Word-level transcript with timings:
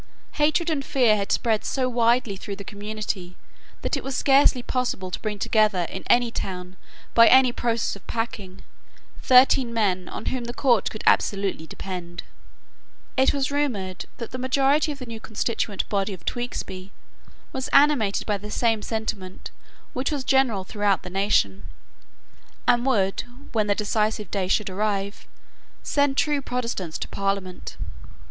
Hatred 0.31 0.71
and 0.71 0.83
fear 0.83 1.15
had 1.15 1.31
spread 1.31 1.63
so 1.63 1.87
widely 1.87 2.35
through 2.35 2.55
the 2.55 2.63
community 2.63 3.35
that 3.83 3.95
it 3.95 4.03
was 4.03 4.17
scarcely 4.17 4.63
possible 4.63 5.11
to 5.11 5.19
bring 5.19 5.37
together 5.37 5.83
in 5.91 6.03
any 6.07 6.31
town, 6.31 6.75
by 7.13 7.27
any 7.27 7.51
process 7.51 7.95
of 7.95 8.07
packing, 8.07 8.61
thirteen 9.21 9.71
men 9.71 10.09
on 10.09 10.25
whom 10.25 10.45
the 10.45 10.55
court 10.55 10.89
could 10.89 11.03
absolutely 11.05 11.67
depend. 11.67 12.23
It 13.15 13.31
was 13.31 13.51
rumoured 13.51 14.05
that 14.17 14.31
the 14.31 14.39
majority 14.39 14.91
of 14.91 14.97
the 14.97 15.05
new 15.05 15.19
constituent 15.19 15.87
body 15.87 16.15
of 16.15 16.25
Tewkesbury 16.25 16.91
was 17.53 17.67
animated 17.67 18.25
by 18.25 18.39
the 18.39 18.49
same 18.49 18.81
sentiment 18.81 19.51
which 19.93 20.09
was 20.09 20.23
general 20.23 20.63
throughout 20.63 21.03
the 21.03 21.11
nation, 21.11 21.63
and 22.67 22.87
would, 22.87 23.23
when 23.51 23.67
the 23.67 23.75
decisive 23.75 24.31
day 24.31 24.47
should 24.47 24.67
arrive, 24.71 25.27
send 25.83 26.17
true 26.17 26.41
Protestants 26.41 26.97
to 26.97 27.07
Parliament. 27.07 27.77